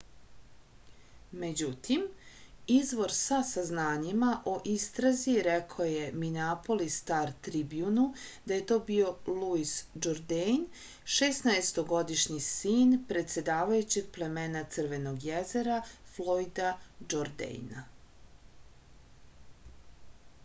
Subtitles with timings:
[1.41, 2.05] međutim
[2.75, 8.05] izvor sa saznanjima o istrazi rekao je mineapolis star-tribjunu
[8.45, 9.73] da je to bio luis
[10.07, 10.63] džordejn
[11.17, 15.75] šesnaestogodišnji sin predsedavajućeg plemena crvenog jezera
[16.15, 16.73] flojda
[17.13, 17.85] džordejna